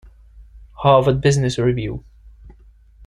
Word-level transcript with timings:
Harvard 0.77 1.21
Business 1.21 1.59
Review. 1.59 2.03